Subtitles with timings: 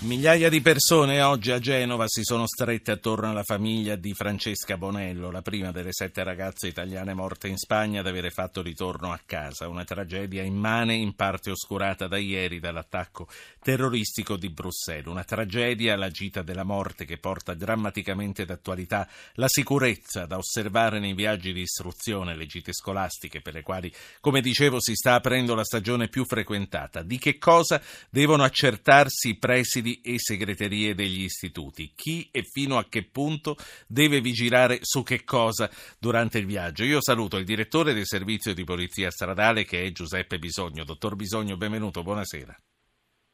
[0.00, 5.32] Migliaia di persone oggi a Genova si sono strette attorno alla famiglia di Francesca Bonello,
[5.32, 9.66] la prima delle sette ragazze italiane morte in Spagna ad avere fatto ritorno a casa.
[9.66, 13.26] Una tragedia immane, in parte oscurata da ieri dall'attacco
[13.60, 15.06] terroristico di Bruxelles.
[15.06, 21.14] Una tragedia, la gita della morte, che porta drammaticamente d'attualità la sicurezza da osservare nei
[21.14, 25.64] viaggi di istruzione, le gite scolastiche, per le quali, come dicevo, si sta aprendo la
[25.64, 27.02] stagione più frequentata.
[27.02, 31.92] Di che cosa devono accertarsi i presidi e segreterie degli istituti.
[31.94, 33.56] Chi e fino a che punto
[33.86, 36.84] deve vigilare su che cosa durante il viaggio.
[36.84, 40.84] Io saluto il direttore del servizio di polizia stradale che è Giuseppe Bisogno.
[40.84, 42.56] Dottor Bisogno, benvenuto, buonasera.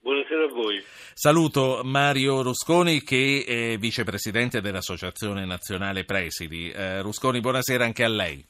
[0.00, 0.82] Buonasera a voi.
[1.14, 6.70] Saluto Mario Rusconi che è vicepresidente dell'Associazione Nazionale Presidi.
[6.70, 8.46] Eh, Rusconi, buonasera anche a lei.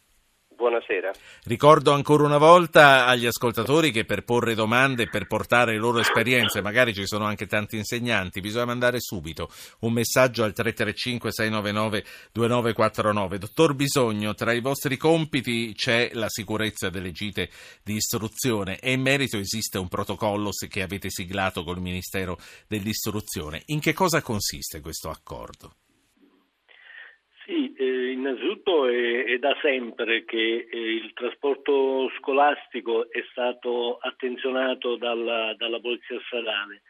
[0.64, 1.12] Buonasera.
[1.44, 6.62] Ricordo ancora una volta agli ascoltatori che per porre domande per portare le loro esperienze,
[6.62, 9.50] magari ci sono anche tanti insegnanti, bisogna mandare subito
[9.80, 13.36] un messaggio al 335-699-2949.
[13.36, 17.50] Dottor Bisogno, tra i vostri compiti c'è la sicurezza delle gite
[17.82, 23.60] di istruzione e in merito esiste un protocollo che avete siglato col Ministero dell'Istruzione.
[23.66, 25.74] In che cosa consiste questo accordo?
[27.44, 34.96] Sì, eh, innanzitutto è, è, da sempre che eh, il trasporto scolastico è stato attenzionato
[34.96, 36.80] dalla, dalla Polizia Stradale.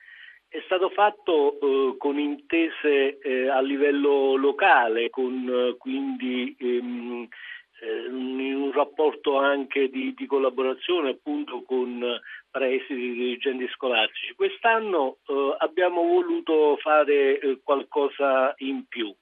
[0.48, 7.26] È stato fatto eh, con intese eh, a livello locale, con eh, quindi ehm,
[7.80, 12.00] eh, un rapporto anche di, di, collaborazione appunto con
[12.48, 14.34] presidi, dirigenti scolastici.
[14.34, 15.16] Quest'anno
[15.58, 19.12] abbiamo voluto fare qualcosa in più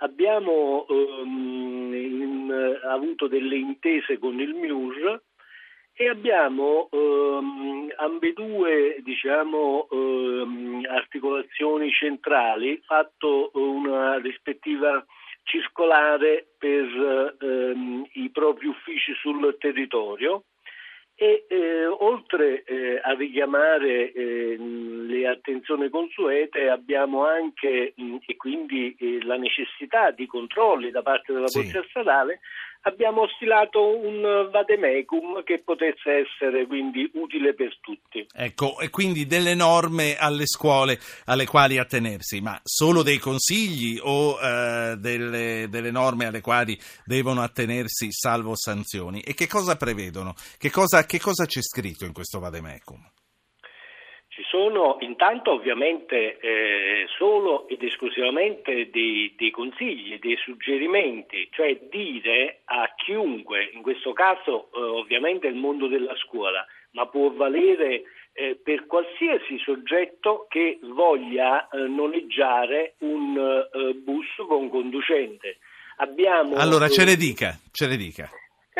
[0.00, 5.22] abbiamo um, in, avuto delle intese con il MIUR
[5.94, 15.04] e abbiamo um, ambedue diciamo, um, articolazioni centrali fatto una rispettiva
[15.42, 17.36] circolare per
[18.12, 20.44] i propri uffici sul territorio
[21.22, 28.96] e eh, oltre eh, a richiamare eh, le attenzioni consuete abbiamo anche mh, e quindi
[28.98, 31.88] eh, la necessità di controlli da parte della Polizia sì.
[32.82, 38.26] Abbiamo stilato un vademecum che potesse essere quindi utile per tutti.
[38.32, 44.38] Ecco, e quindi delle norme alle scuole alle quali attenersi, ma solo dei consigli o
[44.40, 49.20] eh, delle, delle, norme alle quali devono attenersi salvo sanzioni?
[49.20, 50.34] E che cosa prevedono?
[50.56, 53.10] Che cosa, che cosa c'è scritto in questo vademecum?
[54.40, 62.60] Ci sono intanto ovviamente eh, solo ed esclusivamente dei, dei, consigli, dei suggerimenti, cioè dire
[62.64, 68.58] a chiunque, in questo caso eh, ovviamente il mondo della scuola, ma può valere eh,
[68.64, 75.58] per qualsiasi soggetto che voglia eh, noleggiare un eh, bus con conducente.
[75.96, 78.30] Abbiamo, allora ce le dica, ce le dica.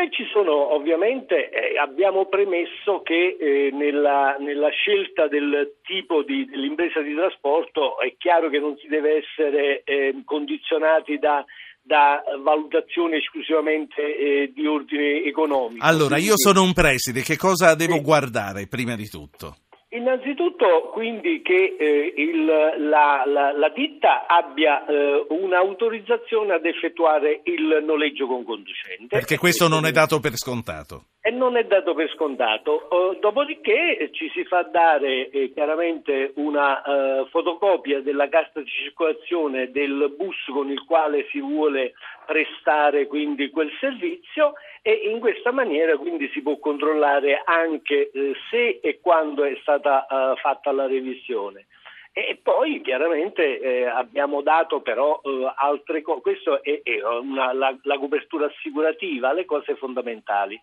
[0.00, 6.46] E ci sono ovviamente, eh, abbiamo premesso che eh, nella, nella, scelta del tipo di,
[6.46, 11.44] dell'impresa di trasporto è chiaro che non si deve essere eh, condizionati da,
[11.82, 15.84] da valutazioni esclusivamente eh, di ordine economico.
[15.84, 19.56] Allora, io sono un preside, che cosa devo guardare prima di tutto?
[19.92, 27.82] Innanzitutto quindi che eh, il, la, la, la, ditta abbia eh, un'autorizzazione ad effettuare il
[27.84, 29.08] noleggio con conducente.
[29.08, 31.06] Perché questo non è dato per scontato.
[31.20, 32.86] E non è dato per scontato.
[32.88, 39.72] Uh, dopodiché ci si fa dare eh, chiaramente una uh, fotocopia della carta di circolazione
[39.72, 41.94] del bus con il quale si vuole
[42.30, 44.52] prestare quindi quel servizio
[44.82, 50.06] e in questa maniera quindi si può controllare anche eh, se e quando è stata
[50.08, 51.66] uh, fatta la revisione.
[52.12, 57.76] E poi chiaramente eh, abbiamo dato però eh, altre cose, questa è, è una, la,
[57.82, 60.60] la, copertura assicurativa, le cose fondamentali.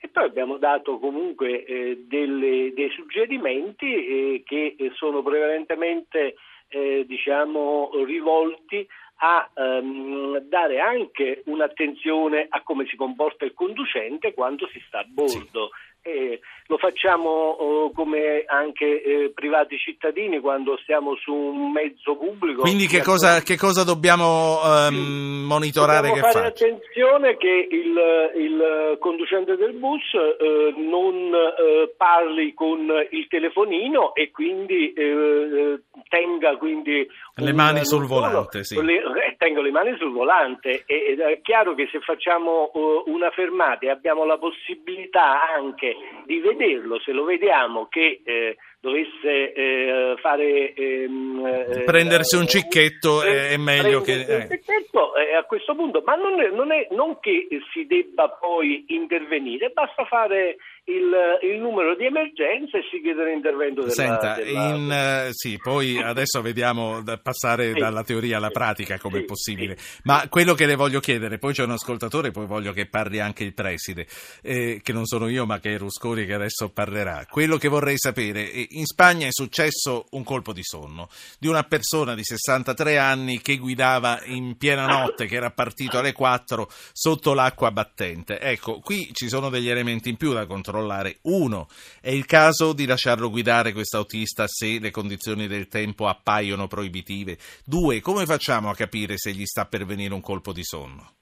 [0.00, 6.34] E poi abbiamo dato comunque eh, delle, dei suggerimenti eh, che sono prevalentemente
[6.70, 8.86] diciamo, rivolti
[9.22, 15.04] a ehm, dare anche un'attenzione a come si comporta il conducente quando si sta a
[15.04, 15.70] bordo.
[15.72, 15.89] Sì.
[16.02, 22.62] Eh, lo facciamo oh, come anche eh, privati cittadini quando stiamo su un mezzo pubblico.
[22.62, 26.08] Quindi che cosa, che cosa dobbiamo ehm, monitorare?
[26.08, 26.64] Dobbiamo fare faccia?
[26.64, 34.30] attenzione che il, il, conducente del bus eh, non eh, parli con il telefonino e
[34.30, 38.64] quindi eh, tenga quindi le mani sul volante.
[38.64, 38.80] Sì.
[38.82, 39.00] Le,
[39.40, 43.88] tengo le mani sul volante ed è chiaro che se facciamo uh, una fermata e
[43.88, 45.96] abbiamo la possibilità anche
[46.26, 53.22] di vederlo, se lo vediamo che eh, dovesse eh, fare ehm, eh, prendersi un cicchetto
[53.22, 54.48] è meglio che eh.
[54.48, 58.86] cicchetto, eh, a questo punto ma non, è, non, è, non che si debba poi
[58.88, 60.56] intervenire basta fare
[60.90, 61.12] il,
[61.42, 63.92] il, numero di emergenza e si chiede l'intervento della...
[63.92, 64.74] Senta, della...
[64.74, 69.22] In, uh, sì, poi adesso vediamo da passare sì, dalla teoria alla pratica come sì,
[69.22, 70.00] è possibile, sì.
[70.04, 73.44] ma quello che le voglio chiedere, poi c'è un ascoltatore, poi voglio che parli anche
[73.44, 74.06] il preside,
[74.42, 77.26] eh, che non sono io ma che è Rusconi che adesso parlerà.
[77.28, 78.40] Quello che vorrei sapere,
[78.70, 81.08] in Spagna è successo un colpo di sonno
[81.38, 86.12] di una persona di 63 anni che guidava in piena notte, che era partito alle
[86.12, 88.38] 4 sotto l'acqua battente.
[88.38, 91.18] Ecco, qui ci sono degli elementi in più da controllare.
[91.22, 91.68] Uno,
[92.00, 97.38] è il caso di lasciarlo guidare questo autista se le condizioni del tempo appaiono proibitive.
[97.64, 101.19] Due, come facciamo a capire se gli sta per venire un colpo di sonno?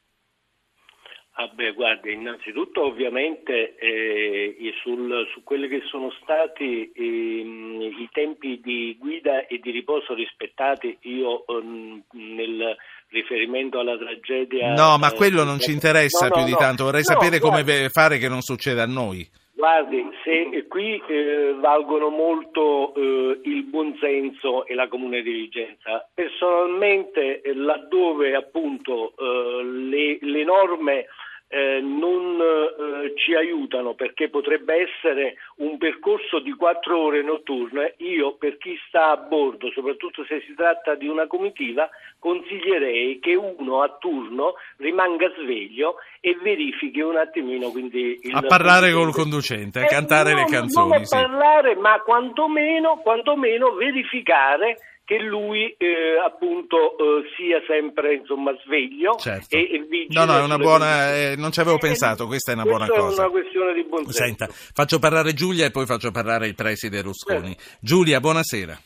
[1.40, 8.60] Ah beh, guardi, innanzitutto ovviamente eh, sul, su quelli che sono stati eh, i tempi
[8.60, 11.62] di guida e di riposo rispettati, io eh,
[12.10, 12.76] nel
[13.10, 14.72] riferimento alla tragedia...
[14.72, 17.88] No, ma quello non ci interessa no, più no, di tanto, vorrei no, sapere come
[17.88, 19.24] fare che non succeda a noi.
[19.54, 26.08] Guardi, se qui eh, valgono molto eh, il buonsenso e la comune dirigenza.
[26.12, 31.06] Personalmente, eh, laddove appunto eh, le, le norme
[31.48, 38.36] eh, non eh, ci aiutano perché potrebbe essere un percorso di quattro ore notturne, io
[38.36, 43.82] per chi sta a bordo, soprattutto se si tratta di una comitiva, consiglierei che uno
[43.82, 49.84] a turno rimanga sveglio e verifichi un attimino quindi il a parlare col conducente, a
[49.84, 50.88] eh, cantare non, le canzoni.
[50.90, 54.76] Non a parlare, ma quantomeno, quantomeno verificare
[55.08, 59.56] che lui eh, appunto eh, sia sempre insomma, sveglio certo.
[59.56, 60.22] e, e vigile.
[60.22, 63.22] No, no, è una buona, eh, non ci avevo pensato, questa è una buona cosa.
[63.22, 64.22] è una questione di buon senso.
[64.22, 67.56] Senta, faccio parlare Giulia e poi faccio parlare il preside Rusconi.
[67.80, 68.78] Giulia, buonasera.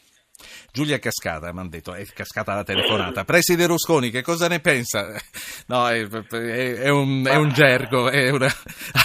[0.73, 3.25] Giulia Cascata mi hanno detto, è cascata la telefonata.
[3.25, 5.15] Preside Rusconi, che cosa ne pensa?
[5.67, 8.09] No, è, è, è, un, è un, gergo.
[8.11, 8.49] Una...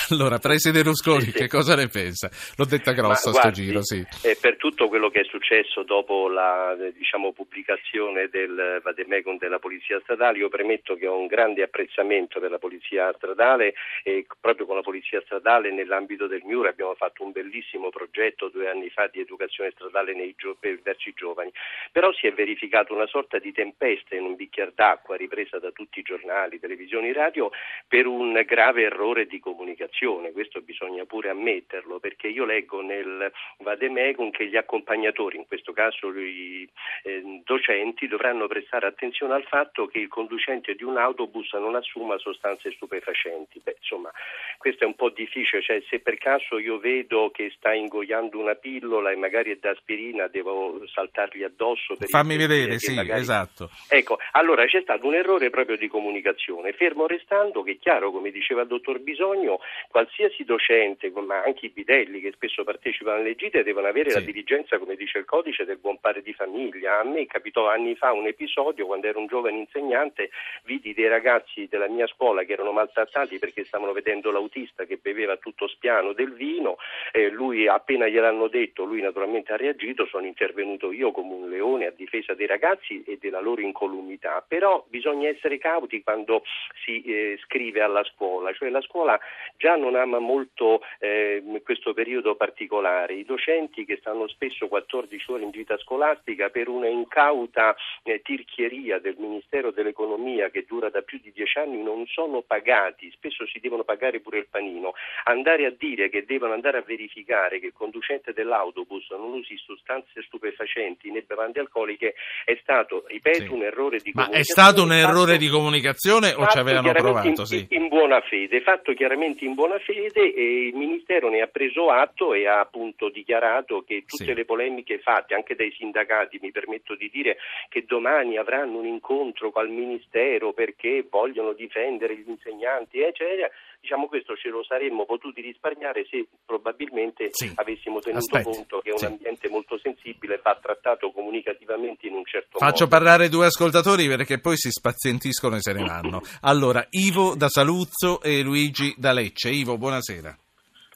[0.10, 2.30] Allora, Preside Rusconi, che cosa ne pensa?
[2.56, 4.06] L'ho detta grossa sto giro, sì.
[4.40, 10.38] per tutto quello che è successo dopo la diciamo, pubblicazione del Vademecum della Polizia Stradale,
[10.38, 13.74] io premetto che ho un grande apprezzamento per la Polizia Stradale
[14.04, 18.70] e proprio con la Polizia Stradale nell'ambito del MIUR abbiamo fatto un bellissimo progetto due
[18.70, 21.52] anni fa di educazione stradale gio- verso i giovani
[21.92, 26.00] però si è verificata una sorta di tempesta in un bicchiere d'acqua ripresa da tutti
[26.00, 27.52] i giornali, televisioni, radio
[27.88, 29.96] per un grave errore di comunicazione,
[30.34, 36.12] questo bisogna pure ammetterlo perché io leggo nel Vademecum che gli accompagnatori, in questo caso
[36.12, 36.70] i
[37.04, 42.18] eh, docenti, dovranno prestare attenzione al fatto che il conducente di un autobus non assuma
[42.20, 43.60] sostanze stupefacenti.
[43.64, 44.12] Beh, insomma,
[44.58, 48.56] questo è un po' difficile, cioè se per caso io vedo che sta ingoiando una
[48.56, 51.96] pillola e magari è d'aspirina, devo saltargli addosso.
[51.96, 53.22] Per Fammi vedere, sì, magari...
[53.22, 53.70] esatto.
[53.90, 58.30] Ecco, allora c'è stato un errore proprio di comunicazione, fermo restando che è chiaro, come
[58.30, 63.64] diceva il dottor Bisogno, qualsiasi docente, ma anche i bidelli che spesso partecipano alle gite,
[63.64, 64.20] devono avere sì.
[64.20, 67.00] la diligenza, come dice il codice, del buon padre di famiglia.
[67.00, 70.30] A me capitò anni fa un episodio, quando ero un giovane insegnante,
[70.66, 75.38] vidi dei ragazzi della mia scuola che erano maltrattati perché stavano vedendo l'autista che beveva
[75.38, 76.78] tutto spiano del vino,
[77.12, 81.88] eh, lui appena gliel'hanno detto, lui naturalmente ha reagito, sono intervenuto io come un leone
[81.88, 86.44] a difesa dei ragazzi e della loro incolumità, però bisogna essere cauti quando
[86.84, 89.20] si eh, scrive alla scuola, cioè la scuola
[89.58, 95.44] già non ama molto eh, questo periodo particolare, i docenti che stanno spesso 14 ore
[95.44, 101.20] in gita scolastica per una incauta eh, tirchieria del Ministero dell'Economia che dura da più
[101.22, 104.94] di 10 anni non sono pagati, spesso si devono pagare pure il panino,
[105.26, 110.22] andare a dire che devono andare a verificare che il conducente dell'autobus non usi sostanze
[110.24, 112.16] stupefacenti né bevande alcoliche
[112.46, 113.52] è stato, ripeto, sì.
[113.52, 114.30] un errore di comunicazione.
[114.30, 117.28] Ma è stato un errore fatto, di comunicazione o ci avevano provato?
[117.28, 117.66] In, sì.
[117.70, 122.34] in buona fede, fatto chiaramente in buona fede e il Ministero ne ha preso atto
[122.34, 124.34] e ha appunto dichiarato che tutte sì.
[124.34, 127.38] le polemiche fatte anche dai sindacati, mi permetto di dire
[127.70, 133.50] che domani avranno un incontro col Ministero perché vogliono difendere gli insegnanti, eccetera,
[133.80, 137.52] diciamo questo ce lo saremmo potuti risparmiare se probabilmente sì.
[137.56, 138.56] avessimo tenuto Aspetti.
[138.56, 139.06] conto che è un sì.
[139.06, 142.76] ambiente molto sensibile va trattato comunicativamente in un certo Faccio modo.
[142.76, 146.22] Faccio parlare due ascoltatori perché poi si spazientiscono e se ne vanno.
[146.42, 149.50] Allora, Ivo da Saluzzo e Luigi da Lecce.
[149.50, 150.36] Ivo, buonasera.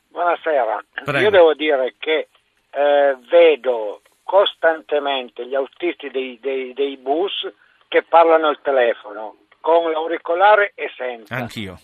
[0.09, 0.83] Buonasera.
[1.05, 1.23] Prego.
[1.23, 2.27] Io devo dire che
[2.71, 7.33] eh, vedo costantemente gli autisti dei, dei, dei bus
[7.87, 11.35] che parlano al telefono, con l'auricolare e senza.
[11.35, 11.77] Anch'io.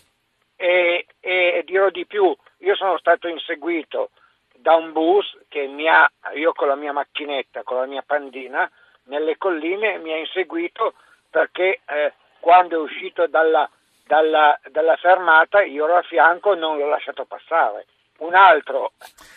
[0.60, 4.10] E, e, dirò di più, io sono stato inseguito
[4.56, 8.68] da un bus che mi ha, io con la mia macchinetta, con la mia pandina,
[9.04, 10.94] nelle colline mi ha inseguito
[11.30, 13.70] perché eh, quando è uscito dalla,
[14.04, 17.86] dalla, dalla, fermata io ero a fianco e non l'ho lasciato passare.
[18.18, 18.92] Un altro...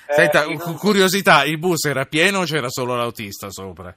[0.08, 0.58] Eh, Senta, un...
[0.78, 3.96] curiosità, il bus era pieno o c'era solo l'autista sopra?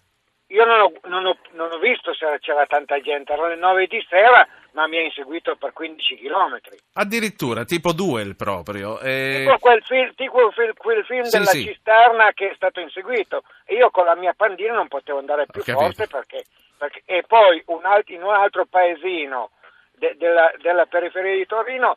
[0.48, 3.86] Io non ho, non ho, non ho visto se c'era tanta gente, erano le 9
[3.86, 6.60] di sera, ma mi ha inseguito per 15 km.
[6.94, 9.00] Addirittura, tipo Duel proprio.
[9.00, 9.44] E...
[9.44, 11.62] Tipo quel film, tipo quel, quel film sì, della sì.
[11.62, 13.42] cisterna che è stato inseguito.
[13.64, 16.44] E io con la mia pandina non potevo andare più forte perché,
[16.76, 19.50] perché, E poi un alt, in un altro paesino
[19.92, 21.96] de, della, della periferia di Torino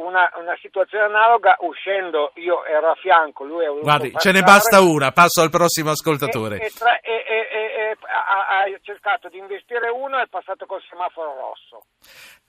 [0.00, 4.80] una, una, situazione analoga uscendo io ero a fianco lui è Guardi, ce ne basta
[4.80, 6.58] una passo al prossimo ascoltatore.
[6.58, 10.82] E, e, tra, e, e ha, ha, cercato di investire uno e è passato col
[10.88, 11.84] semaforo rosso.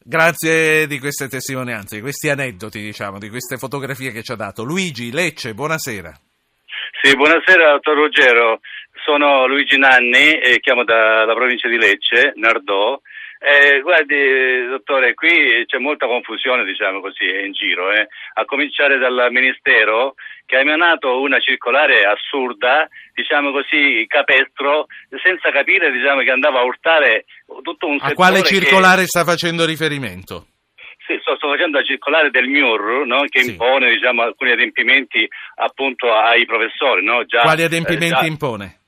[0.03, 4.63] Grazie di queste testimonianze di questi aneddoti diciamo di queste fotografie che ci ha dato.
[4.63, 6.11] Luigi Lecce buonasera.
[7.01, 8.59] Sì buonasera dottor Ruggero.
[9.03, 12.99] Sono Luigi Nanni e chiamo dalla provincia di Lecce Nardò
[13.43, 18.07] eh, guardi, dottore, qui c'è molta confusione, diciamo così, in giro, eh.
[18.35, 20.13] a cominciare dal Ministero
[20.45, 24.85] che ha emanato una circolare assurda, diciamo così, capestro,
[25.23, 27.25] senza capire diciamo, che andava a urtare
[27.63, 28.11] tutto un settore.
[28.11, 29.07] A quale circolare che...
[29.07, 30.45] sta facendo riferimento?
[31.07, 33.23] Sì, sto, sto, facendo la circolare del MIUR no?
[33.27, 33.51] che sì.
[33.51, 37.03] impone diciamo, alcuni adempimenti appunto ai professori.
[37.03, 37.25] No?
[37.25, 38.25] Già, Quali adempimenti eh, già...
[38.25, 38.80] impone?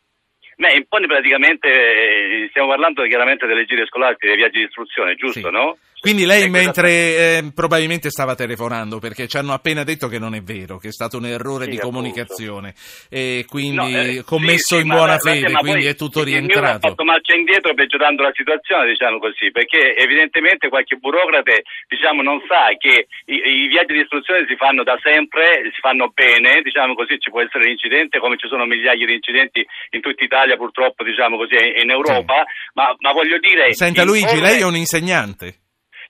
[0.64, 5.42] Beh, impone praticamente, eh, stiamo parlando chiaramente delle gire scolastiche, dei viaggi di istruzione, giusto,
[5.42, 5.50] sì.
[5.50, 5.78] no?
[6.04, 10.42] Quindi lei mentre eh, probabilmente stava telefonando perché ci hanno appena detto che non è
[10.42, 12.74] vero, che è stato un errore sì, di comunicazione
[13.08, 16.88] e quindi no, eh, commesso sì, in buona fede, quindi è tutto rientrato.
[16.88, 22.44] Ha fatto marcia indietro peggiorando la situazione, diciamo così, perché evidentemente qualche burocrate diciamo, non
[22.52, 26.96] sa che i, i, viaggi di istruzione si fanno da sempre, si fanno bene, diciamo
[26.96, 31.08] così, ci può essere l'incidente come ci sono migliaia di incidenti in tutta Italia purtroppo,
[31.08, 32.44] diciamo così, in Europa,
[32.76, 33.72] ma, ma, voglio dire...
[33.72, 35.63] Senta Luigi, lei è un insegnante.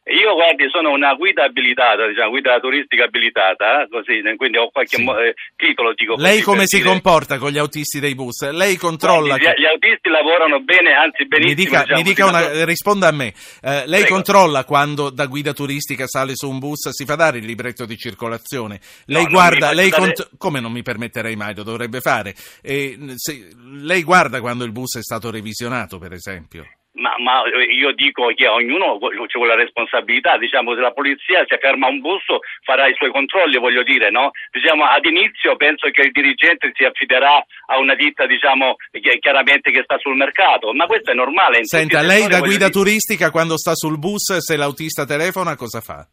[0.05, 5.03] Io guardi, sono una guida abilitata, diciamo, guida turistica abilitata, così, quindi ho qualche sì.
[5.03, 5.93] mo- eh, titolo.
[5.93, 6.89] Dico, Lei come si dire.
[6.89, 8.49] comporta con gli autisti dei bus?
[8.51, 9.37] Lei controlla...
[9.37, 9.61] Guardi, che...
[9.61, 11.55] Gli autisti lavorano bene, anzi benissimo.
[11.55, 13.33] Mi dica, diciamo, mi dica una, risponda a me.
[13.61, 14.15] Eh, lei Prego.
[14.15, 17.95] controlla quando da guida turistica sale su un bus, si fa dare il libretto di
[17.95, 18.81] circolazione?
[19.05, 20.01] Lei no, guarda, lei dare...
[20.01, 22.35] cont- come non mi permetterei mai, lo dovrebbe fare?
[22.61, 26.67] E, se, lei guarda quando il bus è stato revisionato, per esempio?
[26.93, 27.41] Ma, ma,
[27.73, 32.21] io dico che ognuno c'è quella responsabilità, diciamo, se la polizia si ferma un bus
[32.61, 34.29] farà i suoi controlli, voglio dire, no?
[34.51, 38.75] Diciamo, ad inizio penso che il dirigente si affiderà a una ditta, diciamo,
[39.19, 41.65] chiaramente che sta sul mercato, ma questo è normale.
[41.65, 42.69] Senta, lei da guida dire...
[42.69, 46.07] turistica quando sta sul bus, se l'autista telefona, cosa fa?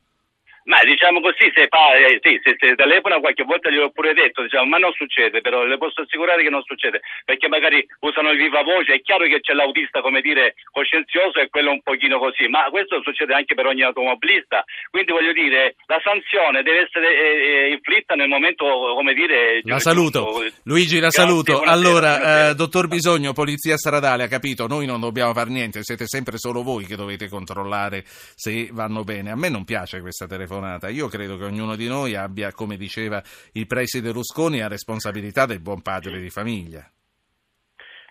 [0.70, 4.42] Ma diciamo così, se, fa, eh, sì, se, se, telefona qualche volta gliel'ho pure detto,
[4.42, 8.38] diciamo, ma non succede, però le posso assicurare che non succede, perché magari usano il
[8.38, 12.46] viva voce, è chiaro che c'è l'autista, come dire, coscienzioso e quello un pochino così,
[12.46, 17.66] ma questo succede anche per ogni automobilista, quindi voglio dire, la sanzione deve essere eh,
[17.66, 18.62] eh inflitta nel momento,
[18.94, 19.62] come dire...
[19.64, 20.60] La saluto, giusto.
[20.70, 21.62] Luigi, la saluto.
[21.66, 22.50] Allora, buonasera.
[22.50, 26.62] Eh, dottor Bisogno, Polizia Stradale, ha capito, noi non dobbiamo fare niente, siete sempre solo
[26.62, 29.32] voi che dovete controllare se vanno bene.
[29.32, 30.88] A me non piace questa telefonata telefonata.
[30.88, 33.22] Io credo che ognuno di noi abbia, come diceva
[33.54, 36.88] il preside Rusconi, la responsabilità del buon padre di famiglia.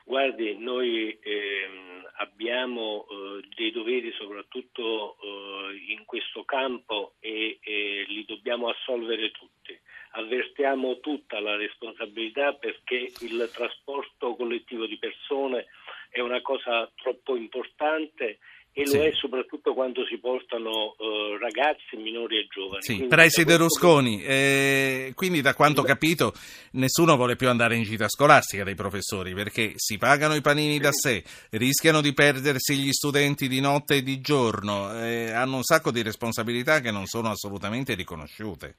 [0.03, 8.25] Guardi, noi ehm, abbiamo eh, dei doveri soprattutto eh, in questo campo e, e li
[8.25, 9.77] dobbiamo assolvere tutti.
[10.13, 15.68] Avvertiamo tutta la responsabilità perché il trasporto collettivo di persone
[16.10, 18.39] è una cosa troppo importante
[18.71, 18.97] e sì.
[18.97, 22.81] lo è soprattutto quando si portano uh, ragazzi, minori e giovani.
[22.81, 26.33] Sì, preside Rusconi, eh, quindi da quanto ho capito
[26.73, 30.79] nessuno vuole più andare in gita scolastica dei professori perché si pagano i panini sì.
[30.79, 35.63] da sé, rischiano di perdersi gli studenti di notte e di giorno, eh, hanno un
[35.63, 38.77] sacco di responsabilità che non sono assolutamente riconosciute.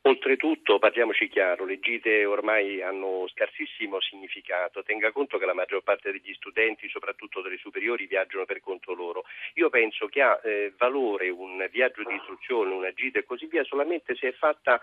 [0.00, 4.82] Oltretutto, parliamoci chiaro, le gite ormai hanno scarsissimo significato.
[4.82, 9.24] Tenga conto che la maggior parte degli studenti, soprattutto delle superiori, viaggiano per conto loro.
[9.54, 13.64] Io penso che ha eh, valore un viaggio di istruzione, una gita e così via,
[13.64, 14.80] solamente se è fatta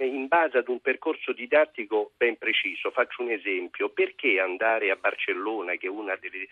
[0.00, 2.90] in base ad un percorso didattico ben preciso.
[2.90, 3.88] Faccio un esempio.
[3.88, 6.46] Perché andare a Barcellona, che è una delle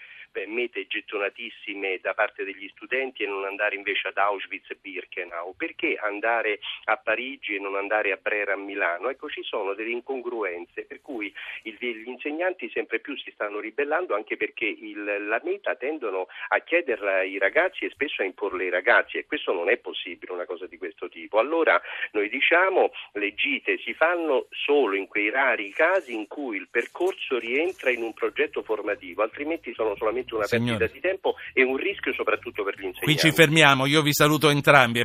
[0.47, 5.55] mete gettonatissime da parte degli studenti, e non andare invece ad Auschwitz e Birkenau?
[5.57, 9.09] Perché andare a Parigi e non andare a Brera a Milano.
[9.09, 11.33] Ecco, ci sono delle incongruenze per cui
[11.63, 16.59] il, gli insegnanti sempre più si stanno ribellando anche perché il, la meta tendono a
[16.61, 20.47] chiederla ai ragazzi e spesso a imporle ai ragazzi e questo non è possibile una
[20.47, 21.39] cosa di questo tipo.
[21.39, 21.81] Allora
[22.13, 27.39] noi diciamo le gite si fanno solo in quei rari casi in cui il percorso
[27.39, 30.79] rientra in un progetto formativo, altrimenti sono solamente una Signore.
[30.79, 33.05] perdita di tempo e un rischio soprattutto per gli insegnanti.
[33.05, 35.01] Qui ci fermiamo, io vi saluto entrambi.